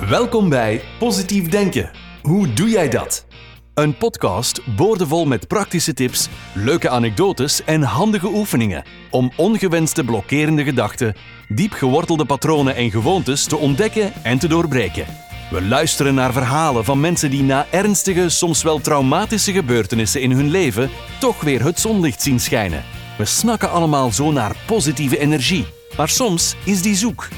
[0.00, 1.90] Welkom bij Positief Denken.
[2.22, 3.26] Hoe doe jij dat?
[3.74, 11.14] Een podcast boordevol met praktische tips, leuke anekdotes en handige oefeningen om ongewenste blokkerende gedachten,
[11.48, 15.06] diep gewortelde patronen en gewoontes te ontdekken en te doorbreken.
[15.50, 20.50] We luisteren naar verhalen van mensen die na ernstige, soms wel traumatische gebeurtenissen in hun
[20.50, 20.90] leven
[21.20, 22.84] toch weer het zonlicht zien schijnen.
[23.18, 25.66] We snakken allemaal zo naar positieve energie,
[25.96, 27.28] maar soms is die zoek.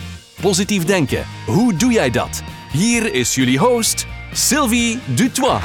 [0.41, 2.43] Positief denken, hoe doe jij dat?
[2.73, 5.60] Hier is jullie host, Sylvie Dutois.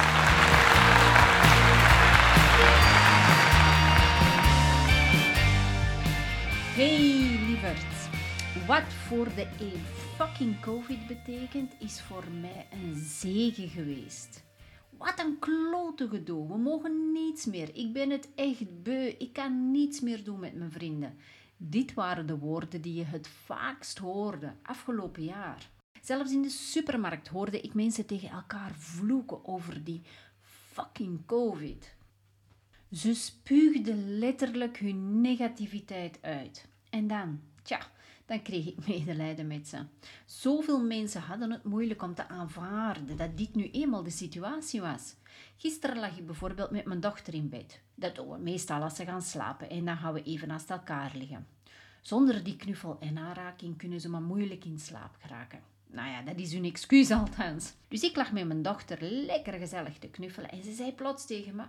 [6.75, 6.97] Hey
[7.47, 7.85] lieverd,
[8.67, 9.81] wat voor de een
[10.17, 14.43] fucking COVID betekent, is voor mij een zegen geweest.
[14.97, 17.69] Wat een klote gedoe, we mogen niets meer.
[17.73, 21.17] Ik ben het echt beu, ik kan niets meer doen met mijn vrienden.
[21.65, 25.69] Dit waren de woorden die je het vaakst hoorde afgelopen jaar.
[26.01, 30.01] Zelfs in de supermarkt hoorde ik mensen tegen elkaar vloeken over die
[30.41, 31.95] fucking COVID.
[32.91, 36.67] Ze spuugden letterlijk hun negativiteit uit.
[36.89, 37.79] En dan, tja,
[38.25, 39.85] dan kreeg ik medelijden met ze.
[40.25, 45.15] Zoveel mensen hadden het moeilijk om te aanvaarden dat dit nu eenmaal de situatie was.
[45.57, 47.81] Gisteren lag ik bijvoorbeeld met mijn dochter in bed.
[47.95, 51.11] Dat doen we meestal als ze gaan slapen en dan gaan we even naast elkaar
[51.15, 51.52] liggen.
[52.03, 55.61] Zonder die knuffel en aanraking kunnen ze maar moeilijk in slaap geraken.
[55.87, 57.73] Nou ja, dat is hun excuus althans.
[57.87, 61.55] Dus ik lag met mijn dochter lekker gezellig te knuffelen en ze zei plots tegen
[61.55, 61.63] me: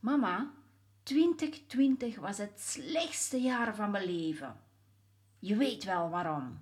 [0.00, 0.50] Mama,
[1.02, 4.56] 2020 was het slechtste jaar van mijn leven.
[5.38, 6.58] Je weet wel waarom.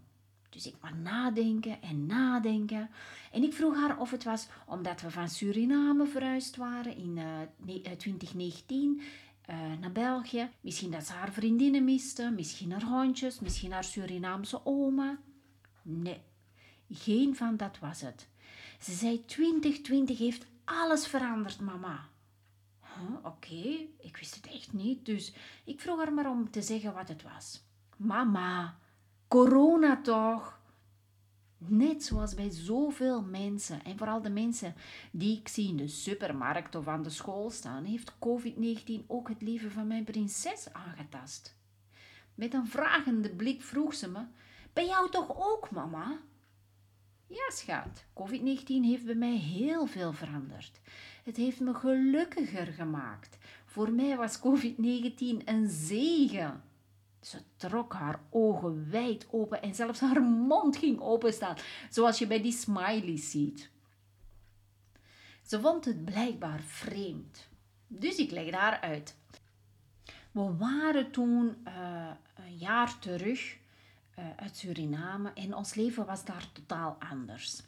[0.50, 2.91] Dus ik maar nadenken en nadenken.
[3.33, 7.83] En ik vroeg haar of het was omdat we van Suriname verhuisd waren in uh,
[7.96, 9.02] 2019
[9.50, 10.50] uh, naar België.
[10.60, 15.18] Misschien dat ze haar vriendinnen miste, misschien haar hondjes, misschien haar Surinaamse oma.
[15.82, 16.20] Nee,
[16.90, 18.28] geen van dat was het.
[18.80, 22.08] Ze zei 2020 heeft alles veranderd, mama.
[23.22, 25.33] Oké, ik wist het echt niet, dus
[25.64, 27.62] ik vroeg haar maar om te zeggen wat het was.
[27.96, 28.78] Mama,
[29.28, 30.60] corona toch?
[31.67, 34.75] Net zoals bij zoveel mensen, en vooral de mensen
[35.13, 39.42] die ik zie in de supermarkt of aan de school staan, heeft COVID-19 ook het
[39.42, 41.57] leven van mijn prinses aangetast.
[42.35, 44.25] Met een vragende blik vroeg ze me:
[44.73, 46.19] Bij jou toch ook, mama?
[47.27, 50.81] Ja, schat, COVID-19 heeft bij mij heel veel veranderd.
[51.25, 53.39] Het heeft me gelukkiger gemaakt.
[53.64, 56.63] Voor mij was COVID-19 een zegen.
[57.24, 61.57] Ze trok haar ogen wijd open en zelfs haar mond ging openstaan,
[61.90, 63.70] zoals je bij die smileys ziet.
[65.42, 67.48] Ze vond het blijkbaar vreemd.
[67.86, 69.17] Dus ik legde haar uit.
[70.30, 73.57] We waren toen uh, een jaar terug
[74.18, 77.63] uh, uit Suriname en ons leven was daar totaal anders.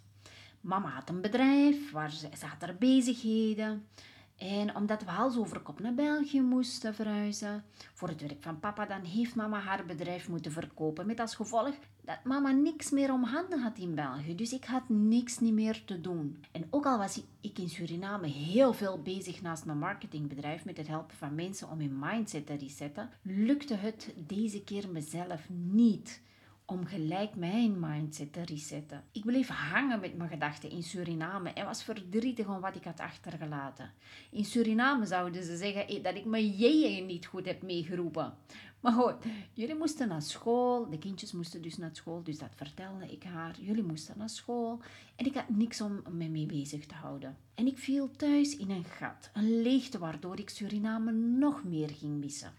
[0.61, 3.89] Mama had een bedrijf waar ze, ze had haar bezigheden.
[4.37, 7.65] En omdat we hals over kop naar België moesten verhuizen
[7.95, 11.07] voor het werk van papa, dan heeft mama haar bedrijf moeten verkopen.
[11.07, 14.35] Met als gevolg dat mama niks meer om handen had in België.
[14.35, 16.45] Dus ik had niks niet meer te doen.
[16.53, 20.89] En ook al was ik in Suriname heel veel bezig naast mijn marketingbedrijf met het
[20.89, 26.21] helpen van mensen om hun mindset te resetten, lukte het deze keer mezelf niet
[26.67, 29.05] om gelijk mijn mindset te resetten.
[29.13, 33.01] Ik bleef hangen met mijn gedachten in Suriname en was verdrietig om wat ik had
[33.01, 33.91] achtergelaten.
[34.31, 38.35] In Suriname zouden ze zeggen dat ik mijn jeeën niet goed heb meegeroepen.
[38.81, 39.15] Maar goed,
[39.53, 43.57] jullie moesten naar school, de kindjes moesten dus naar school, dus dat vertelde ik haar.
[43.61, 44.81] Jullie moesten naar school
[45.17, 47.37] en ik had niks om me mee bezig te houden.
[47.55, 52.19] En ik viel thuis in een gat, een leegte waardoor ik Suriname nog meer ging
[52.21, 52.53] missen.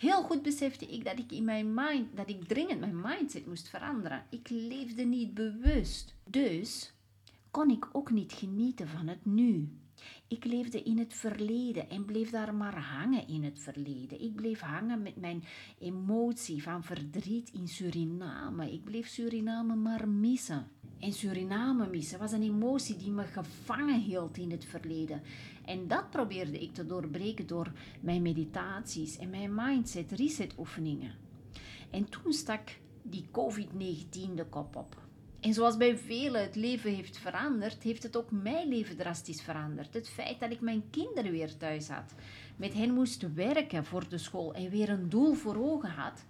[0.00, 3.68] Heel goed besefte ik dat ik in mijn mind, dat ik dringend mijn mindset moest
[3.68, 4.24] veranderen.
[4.30, 6.14] Ik leefde niet bewust.
[6.24, 6.92] Dus
[7.50, 9.68] kon ik ook niet genieten van het nu.
[10.28, 14.20] Ik leefde in het verleden en bleef daar maar hangen in het verleden.
[14.20, 15.44] Ik bleef hangen met mijn
[15.78, 18.72] emotie van verdriet in Suriname.
[18.72, 20.68] Ik bleef Suriname maar missen.
[20.98, 25.22] En Suriname missen was een emotie die me gevangen hield in het verleden.
[25.70, 31.14] En dat probeerde ik te doorbreken door mijn meditaties en mijn mindset reset oefeningen.
[31.90, 32.68] En toen stak
[33.02, 34.96] die COVID-19 de kop op.
[35.40, 39.94] En zoals bij velen het leven heeft veranderd, heeft het ook mijn leven drastisch veranderd.
[39.94, 42.14] Het feit dat ik mijn kinderen weer thuis had,
[42.56, 46.24] met hen moest werken voor de school en weer een doel voor ogen had,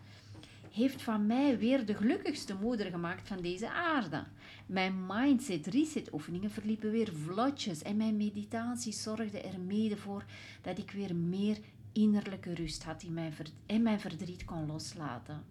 [0.71, 4.25] heeft van mij weer de gelukkigste moeder gemaakt van deze aarde.
[4.67, 10.25] Mijn mindset reset oefeningen verliepen weer vlotjes en mijn meditatie zorgde er mede voor
[10.63, 11.59] dat ik weer meer
[11.93, 13.33] innerlijke rust had in mijn
[13.67, 15.45] en mijn verdriet kon loslaten.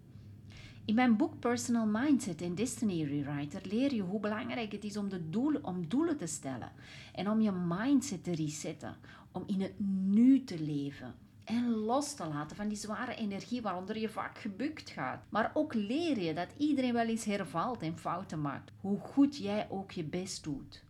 [0.86, 5.10] In mijn boek Personal Mindset en Destiny Rewriter leer je hoe belangrijk het is om,
[5.10, 6.72] de doelen, om doelen te stellen
[7.14, 8.96] en om je mindset te resetten,
[9.32, 9.74] om in het
[10.08, 11.16] nu te leven
[11.50, 15.24] en los te laten van die zware energie waaronder je vaak gebukt gaat.
[15.30, 19.68] Maar ook leer je dat iedereen wel eens hervalt en fouten maakt, hoe goed jij
[19.70, 20.84] ook je best doet.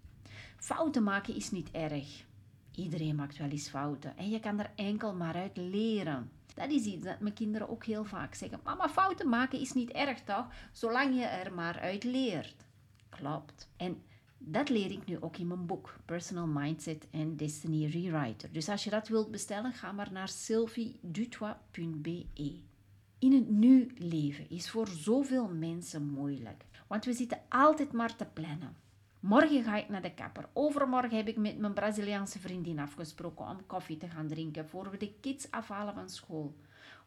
[0.58, 2.26] Fouten maken is niet erg.
[2.76, 6.32] Iedereen maakt wel eens fouten en je kan er enkel maar uit leren.
[6.56, 8.60] Dat is iets dat mijn kinderen ook heel vaak zeggen.
[8.64, 10.46] Mama, fouten maken is niet erg toch?
[10.72, 12.66] Zolang je er maar uit leert.
[13.10, 13.70] Klopt.
[13.78, 14.02] En
[14.40, 18.52] dat leer ik nu ook in mijn boek Personal Mindset en Destiny Rewriter.
[18.52, 22.60] Dus als je dat wilt bestellen, ga maar naar sylviedutois.be.
[23.20, 28.26] In het nu leven is voor zoveel mensen moeilijk, want we zitten altijd maar te
[28.34, 28.76] plannen.
[29.20, 30.50] Morgen ga ik naar de kapper.
[30.54, 34.98] Overmorgen heb ik met mijn Braziliaanse vriendin afgesproken om koffie te gaan drinken voor we
[34.98, 36.56] de kids afhalen van school.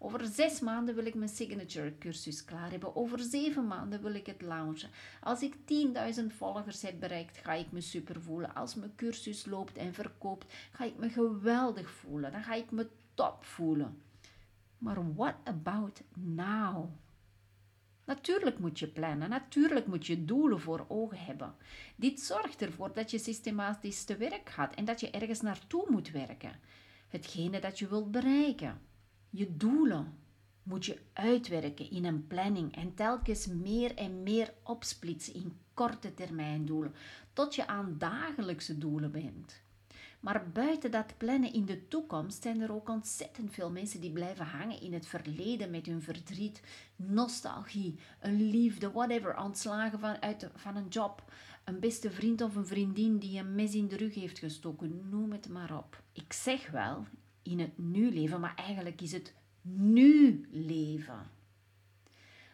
[0.04, 2.96] Over zes maanden wil ik mijn signature cursus klaar hebben.
[2.96, 4.90] Over zeven maanden wil ik het launchen.
[5.20, 8.54] Als ik 10.000 volgers heb bereikt, ga ik me super voelen.
[8.54, 12.32] Als mijn cursus loopt en verkoopt, ga ik me geweldig voelen.
[12.32, 14.02] Dan ga ik me top voelen.
[14.78, 16.90] Maar what about now?
[18.04, 21.54] Natuurlijk moet je plannen, natuurlijk moet je doelen voor ogen hebben.
[21.96, 26.10] Dit zorgt ervoor dat je systematisch te werk gaat en dat je ergens naartoe moet
[26.10, 26.60] werken.
[27.08, 28.90] Hetgene dat je wilt bereiken.
[29.34, 30.14] Je doelen
[30.62, 36.66] moet je uitwerken in een planning en telkens meer en meer opsplitsen in korte termijn
[36.66, 36.94] doelen,
[37.32, 39.62] tot je aan dagelijkse doelen bent.
[40.20, 44.46] Maar buiten dat plannen in de toekomst zijn er ook ontzettend veel mensen die blijven
[44.46, 46.62] hangen in het verleden met hun verdriet,
[46.96, 51.32] nostalgie, een liefde, whatever, ontslagen van, uit, van een job,
[51.64, 55.32] een beste vriend of een vriendin die een mes in de rug heeft gestoken, noem
[55.32, 56.02] het maar op.
[56.12, 57.06] Ik zeg wel
[57.42, 61.30] in het nu leven, maar eigenlijk is het nu leven.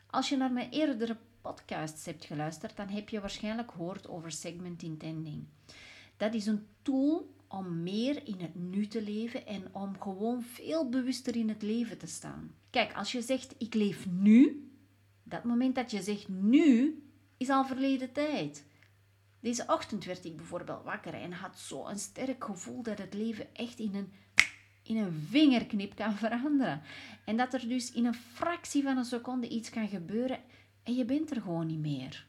[0.06, 4.82] Als je naar mijn eerdere podcasts hebt geluisterd, dan heb je waarschijnlijk gehoord over segment
[4.82, 5.44] intending.
[6.16, 10.88] Dat is een tool om meer in het nu te leven en om gewoon veel
[10.88, 12.54] bewuster in het leven te staan.
[12.70, 14.70] Kijk, als je zegt ik leef nu,
[15.22, 17.02] dat moment dat je zegt nu,
[17.36, 18.64] is al verleden tijd.
[19.40, 23.54] Deze ochtend werd ik bijvoorbeeld wakker en had zo een sterk gevoel dat het leven
[23.54, 24.12] echt in een,
[24.88, 26.82] in een vingerknip kan veranderen.
[27.24, 30.40] En dat er dus in een fractie van een seconde iets kan gebeuren
[30.82, 32.26] en je bent er gewoon niet meer.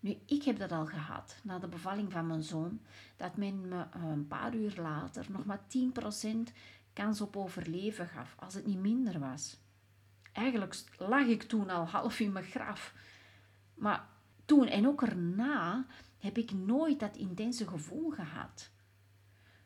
[0.00, 2.80] Nu, ik heb dat al gehad na de bevalling van mijn zoon,
[3.16, 5.60] dat men me eh, een paar uur later nog maar
[6.48, 6.52] 10%
[6.92, 9.56] kans op overleven gaf, als het niet minder was.
[10.32, 12.94] Eigenlijk lag ik toen al half in mijn graf.
[13.74, 14.06] Maar
[14.44, 15.86] toen en ook erna
[16.18, 18.70] heb ik nooit dat intense gevoel gehad.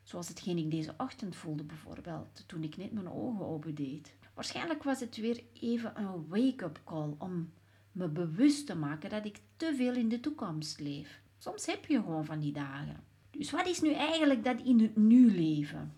[0.04, 4.14] Zoals hetgeen ik deze ochtend voelde bijvoorbeeld, toen ik net mijn ogen opendeed.
[4.34, 7.52] Waarschijnlijk was het weer even een wake-up call om
[7.92, 11.20] me bewust te maken dat ik te veel in de toekomst leef.
[11.38, 13.04] Soms heb je gewoon van die dagen.
[13.30, 15.94] Dus wat is nu eigenlijk dat in het nu leven?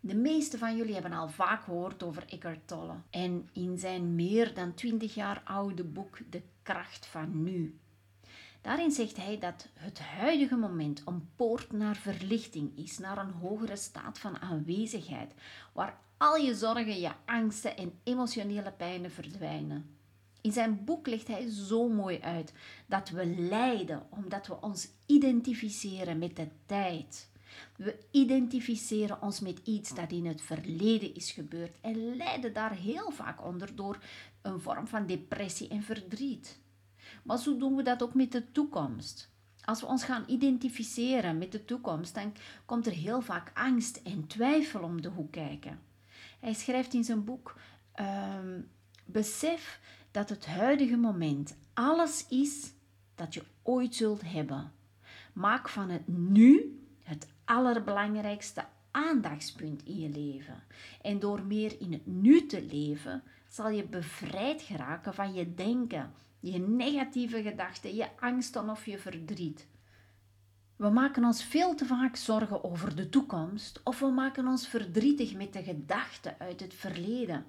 [0.00, 4.54] De meeste van jullie hebben al vaak gehoord over Eckhart Tolle en in zijn meer
[4.54, 7.78] dan 20 jaar oude boek De kracht van nu.
[8.64, 13.76] Daarin zegt hij dat het huidige moment een poort naar verlichting is, naar een hogere
[13.76, 15.34] staat van aanwezigheid,
[15.72, 19.96] waar al je zorgen, je angsten en emotionele pijnen verdwijnen.
[20.40, 22.52] In zijn boek legt hij zo mooi uit
[22.86, 27.30] dat we lijden omdat we ons identificeren met de tijd.
[27.76, 33.10] We identificeren ons met iets dat in het verleden is gebeurd en lijden daar heel
[33.10, 33.98] vaak onder door
[34.42, 36.62] een vorm van depressie en verdriet.
[37.22, 39.32] Maar zo doen we dat ook met de toekomst.
[39.64, 42.32] Als we ons gaan identificeren met de toekomst, dan
[42.64, 45.80] komt er heel vaak angst en twijfel om de hoek kijken.
[46.40, 47.56] Hij schrijft in zijn boek:
[47.92, 48.60] ehm,
[49.04, 49.80] Besef
[50.10, 52.72] dat het huidige moment alles is
[53.14, 54.72] dat je ooit zult hebben.
[55.32, 60.62] Maak van het nu het allerbelangrijkste aandachtspunt in je leven.
[61.02, 63.22] En door meer in het nu te leven,
[63.54, 69.66] zal je bevrijd geraken van je denken, je negatieve gedachten, je angsten of je verdriet.
[70.76, 75.34] We maken ons veel te vaak zorgen over de toekomst of we maken ons verdrietig
[75.34, 77.46] met de gedachten uit het verleden.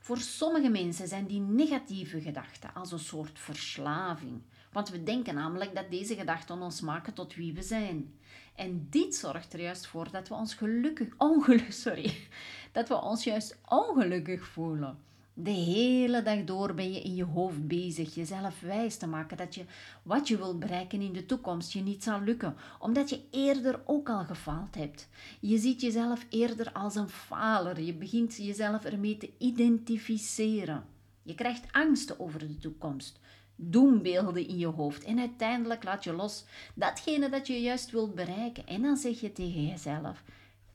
[0.00, 4.42] Voor sommige mensen zijn die negatieve gedachten als een soort verslaving.
[4.72, 8.14] Want we denken namelijk dat deze gedachten ons maken tot wie we zijn.
[8.54, 12.28] En dit zorgt er juist voor dat we ons gelukkig, ongelukkig, sorry,
[12.72, 15.08] dat we ons juist ongelukkig voelen.
[15.42, 19.54] De hele dag door ben je in je hoofd bezig jezelf wijs te maken dat
[19.54, 19.64] je
[20.02, 24.08] wat je wilt bereiken in de toekomst je niet zal lukken, omdat je eerder ook
[24.08, 25.08] al gefaald hebt.
[25.40, 30.84] Je ziet jezelf eerder als een faler, je begint jezelf ermee te identificeren.
[31.22, 33.20] Je krijgt angsten over de toekomst,
[33.56, 36.44] doembeelden in je hoofd en uiteindelijk laat je los
[36.74, 38.66] datgene dat je juist wilt bereiken.
[38.66, 40.22] En dan zeg je tegen jezelf: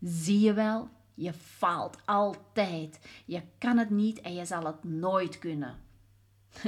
[0.01, 2.99] Zie je wel, je faalt altijd.
[3.25, 5.75] Je kan het niet en je zal het nooit kunnen.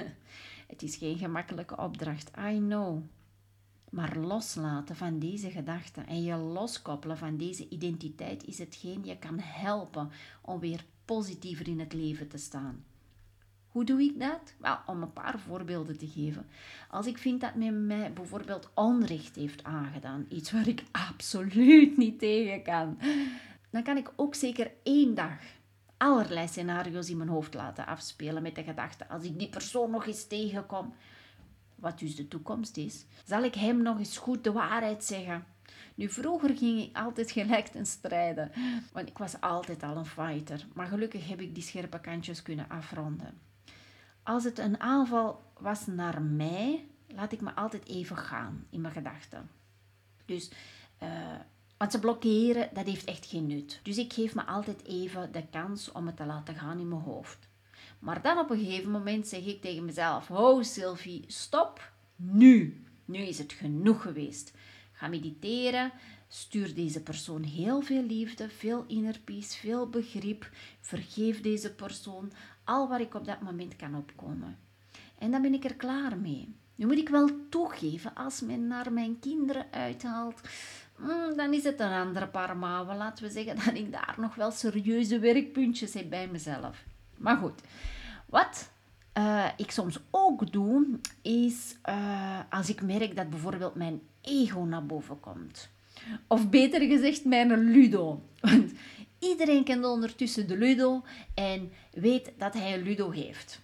[0.67, 3.01] het is geen gemakkelijke opdracht, I know.
[3.89, 9.39] Maar loslaten van deze gedachten en je loskoppelen van deze identiteit is hetgeen je kan
[9.39, 10.11] helpen
[10.41, 12.83] om weer positiever in het leven te staan.
[13.67, 14.53] Hoe doe ik dat?
[14.57, 16.45] Wel, om een paar voorbeelden te geven.
[16.89, 22.19] Als ik vind dat men mij bijvoorbeeld onrecht heeft aangedaan, iets waar ik absoluut niet
[22.19, 22.97] tegen kan,
[23.69, 25.39] dan kan ik ook zeker één dag
[25.97, 30.05] allerlei scenario's in mijn hoofd laten afspelen met de gedachte: als ik die persoon nog
[30.05, 30.93] eens tegenkom,
[31.75, 35.45] wat dus de toekomst is, zal ik hem nog eens goed de waarheid zeggen.
[35.95, 38.51] Nu, vroeger ging ik altijd gelijk ten strijden,
[38.91, 40.65] want ik was altijd al een fighter.
[40.73, 43.39] Maar gelukkig heb ik die scherpe kantjes kunnen afronden.
[44.23, 48.93] Als het een aanval was naar mij, laat ik me altijd even gaan in mijn
[48.93, 49.49] gedachten.
[50.25, 50.51] Dus,
[51.03, 51.09] uh,
[51.77, 53.79] want ze blokkeren, dat heeft echt geen nut.
[53.83, 57.01] Dus ik geef me altijd even de kans om het te laten gaan in mijn
[57.01, 57.47] hoofd.
[57.99, 62.83] Maar dan op een gegeven moment zeg ik tegen mezelf: Ho Sylvie, stop nu.
[63.05, 64.53] Nu is het genoeg geweest.
[64.91, 65.91] Ga mediteren.
[66.27, 70.49] Stuur deze persoon heel veel liefde, veel inner peace, veel begrip.
[70.81, 72.31] Vergeef deze persoon
[72.63, 74.57] al waar ik op dat moment kan opkomen.
[75.17, 76.55] En dan ben ik er klaar mee.
[76.75, 80.41] Nu moet ik wel toegeven, als men naar mijn kinderen uithaalt,
[81.35, 82.97] dan is het een andere paar mouwen.
[82.97, 86.83] Laten we zeggen dat ik daar nog wel serieuze werkpuntjes heb bij mezelf.
[87.17, 87.61] Maar goed,
[88.25, 88.71] wat
[89.17, 94.85] uh, ik soms ook doe, is uh, als ik merk dat bijvoorbeeld mijn ego naar
[94.85, 95.69] boven komt.
[96.27, 98.23] Of beter gezegd, mijn ludo.
[98.41, 98.71] Want
[99.19, 103.61] iedereen kent ondertussen de ludo en weet dat hij een ludo heeft.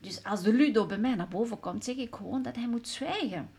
[0.00, 2.88] Dus als de ludo bij mij naar boven komt, zeg ik gewoon dat hij moet
[2.88, 3.50] zwijgen.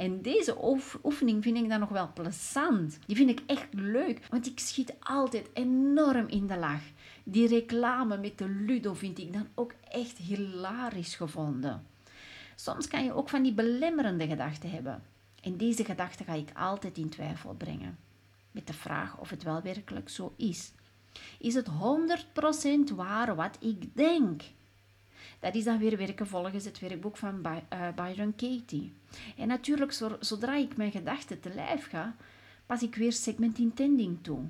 [0.00, 0.56] En deze
[1.02, 2.98] oefening vind ik dan nog wel plezant.
[3.06, 6.82] Die vind ik echt leuk, want ik schiet altijd enorm in de lach.
[7.24, 11.86] Die reclame met de Ludo vind ik dan ook echt hilarisch gevonden.
[12.54, 15.02] Soms kan je ook van die belemmerende gedachten hebben.
[15.42, 17.98] En deze gedachten ga ik altijd in twijfel brengen.
[18.50, 20.72] Met de vraag of het wel werkelijk zo is.
[21.38, 21.68] Is het
[22.92, 24.42] 100% waar wat ik denk?
[25.38, 28.92] Dat is dan weer werken volgens het werkboek van eh, Byron Katie.
[29.36, 32.16] En natuurlijk, zodra ik mijn gedachten te lijf ga,
[32.66, 34.40] pas ik weer segment intending toe.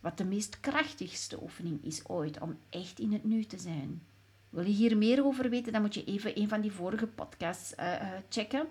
[0.00, 4.02] Wat de meest krachtigste oefening is ooit om echt in het nu te zijn.
[4.50, 7.74] Wil je hier meer over weten, dan moet je even een van die vorige podcasts
[7.80, 8.66] uh, checken,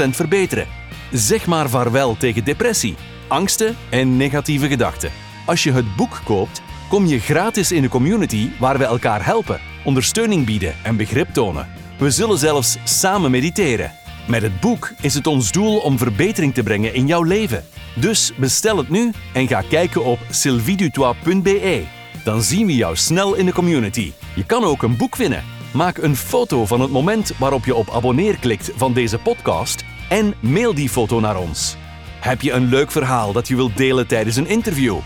[0.10, 0.68] verbeteren.
[1.12, 2.96] Zeg maar vaarwel tegen depressie,
[3.28, 5.12] angsten en negatieve gedachten.
[5.46, 9.60] Als je het boek koopt, kom je gratis in de community waar we elkaar helpen,
[9.84, 11.68] ondersteuning bieden en begrip tonen.
[12.00, 14.03] We zullen zelfs samen mediteren.
[14.28, 17.66] Met het boek is het ons doel om verbetering te brengen in jouw leven.
[17.96, 21.84] Dus bestel het nu en ga kijken op sylvidutois.be.
[22.24, 24.12] Dan zien we jou snel in de community.
[24.36, 25.44] Je kan ook een boek winnen.
[25.74, 30.34] Maak een foto van het moment waarop je op abonneer klikt van deze podcast en
[30.40, 31.76] mail die foto naar ons.
[32.20, 34.98] Heb je een leuk verhaal dat je wilt delen tijdens een interview?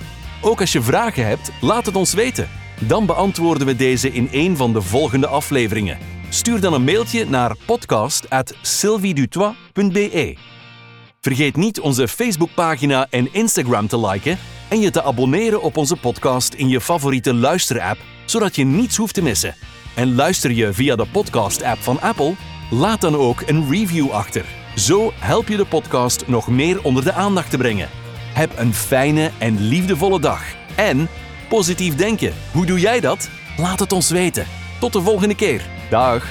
[0.41, 2.50] Ook als je vragen hebt, laat het ons weten.
[2.79, 5.97] Dan beantwoorden we deze in een van de volgende afleveringen.
[6.29, 10.38] Stuur dan een mailtje naar podcast.sylviedutois.be.
[11.22, 16.53] Vergeet niet onze Facebookpagina en Instagram te liken en je te abonneren op onze podcast
[16.53, 19.55] in je favoriete luisterapp, zodat je niets hoeft te missen.
[19.96, 22.34] En luister je via de podcast-app van Apple?
[22.72, 24.46] Laat dan ook een review achter.
[24.75, 27.89] Zo help je de podcast nog meer onder de aandacht te brengen.
[28.34, 30.43] Heb een fijne en liefdevolle dag.
[30.75, 31.07] En
[31.50, 32.34] positief denken.
[32.51, 33.29] Hoe doe jij dat?
[33.57, 34.46] Laat het ons weten.
[34.79, 35.76] Tot de volgende keer.
[35.89, 36.22] Dag.